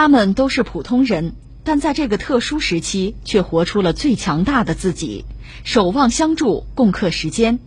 [0.00, 5.26] 他们都是普通人，但在这个特殊时期，却活出了最强大的自己，
[5.62, 7.58] 守望相助，共克时艰。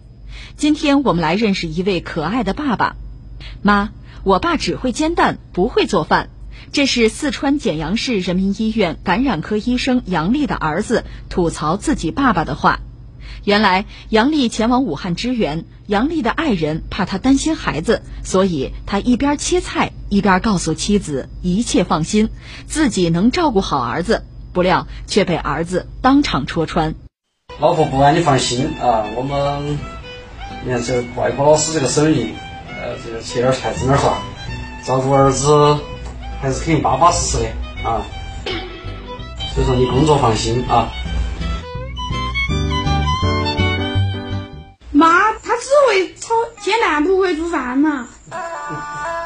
[0.57, 2.96] 今天我们来认识一位可爱的爸爸。
[3.61, 3.91] 妈，
[4.23, 6.31] 我爸只会煎蛋，不会做饭。
[6.71, 12.79] 这是四川简阳市人民医院感染科医生杨丽的儿子吐槽自己爸爸的话。
[13.43, 22.29] 原来杨丽前往武汉支援，杨丽的爱人怕他担心孩子，所以他一边切菜一边告诉妻子一切放心，
[22.68, 24.24] 自己能照顾好儿子。
[24.54, 26.93] 不料却被儿子当场戳穿。
[27.60, 29.79] 老婆不安你放心啊，我们
[30.64, 32.36] 你看这外婆老师这个手艺，
[32.70, 34.20] 呃，这个切点菜整点啥，
[34.86, 35.75] 照顾儿子
[36.39, 38.06] 还是肯定巴巴适适的啊。
[39.56, 40.92] 所以说你工作放心啊。
[44.92, 48.08] 妈，她只会炒煎蛋不会做饭嘛？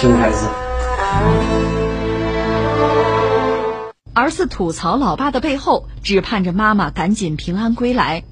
[0.00, 0.48] 熊孩子。
[4.14, 8.22] 儿子吐槽老爸的背后，只盼着妈妈赶紧平安归来。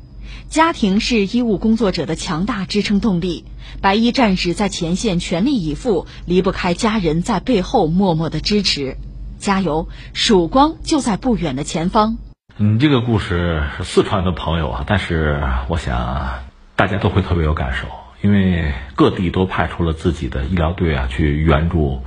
[0.48, 3.44] 家庭是医务工作者的强大支撑动力，
[3.80, 8.96] 白衣战士在前线全力以赴，离不开家人在背后默默的支持。
[9.40, 12.16] 加油，曙光就在不远的前方。
[12.56, 16.44] 你这个故事是四川的朋友啊，但是我想
[16.76, 17.88] 大家都会特别有感受。
[18.22, 22.02] 因为各地都派出了自己的医疗队啊，去援助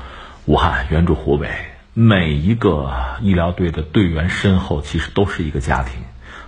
[0.45, 1.49] 武汉、援助湖北。
[1.93, 5.93] 每一个医疗队的队员身后，其实都是一个家庭，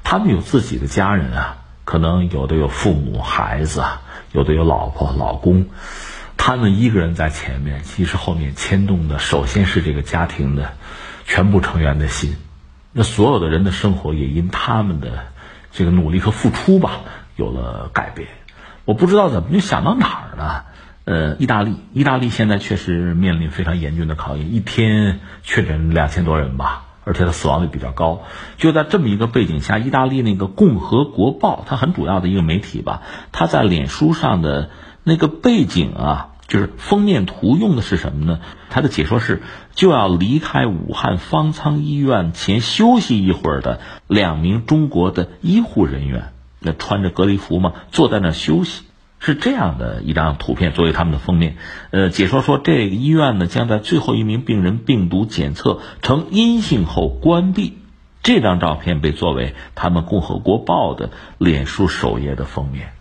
[0.03, 3.83] 他们有自己的家人啊，可能有的有父母、孩子，
[4.31, 5.65] 有的有老婆、老公。
[6.37, 10.73] 他们一个人在前面，其实后面牵动的，首先是这个家庭的
[11.25, 12.35] 全部成员的心。
[12.93, 15.25] 那所有的人的生活也因他们的
[15.71, 17.01] 这个努力和付出吧，
[17.35, 18.27] 有了改变。
[18.85, 20.65] 我不知道怎么就想到哪儿了，
[21.05, 28.23] 呃，意大利，意大利现在确实面临非常严峻的考验，一天确诊两千多人吧，而且它死亡率比较高。
[28.57, 34.69] 就在这么一个背景下，意大利那个《共和国报》，它很主要的一个媒体吧，它在脸书上的
[35.03, 38.39] 那个背景啊，就是封面图用的是什么呢？
[38.69, 39.41] 它的解说是
[39.75, 46.31] 就要离开武汉方舱医院前休息一会儿的两名中国的医护人员。
[46.63, 48.83] 那穿着隔离服嘛，坐在那休息，
[49.19, 51.57] 是这样的一张图片作为他们的封面。
[51.89, 57.79] 呃，解说说这个医院呢将在最后一名病人病毒检测呈阴性后关闭。
[58.21, 62.93] 这张照片被作为他们《共和国报》的脸书首页的封面。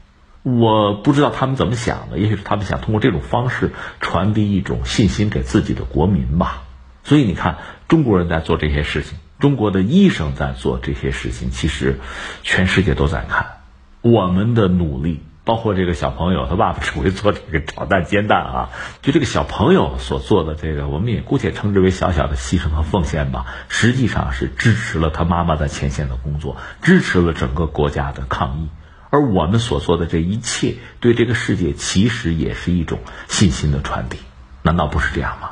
[0.42, 6.62] 我不知道他们怎么想的，也许是他们想通过这种方式传递一种信心给自己的国民吧。
[7.04, 9.18] 所以你看，中国人在做这些事情。
[9.40, 11.98] 中国的医生在做这些事情，其实
[12.42, 13.58] 全世界都在看
[14.02, 15.22] 我们的努力。
[15.42, 18.68] 包括这个小朋友，他爸爸只会做这个炒蛋煎蛋啊，
[19.02, 23.46] 就这个小朋友所做的这个，我们也姑且称之为小小的牺牲和奉献吧。
[23.68, 28.68] 实际上是支持了他妈妈在前线的工作，支持了整个国家的抗疫。
[29.08, 34.18] 而我们所做的这一切，对这个世界其实也是一种信心的传递，
[34.62, 35.50] 难道不是这样吗？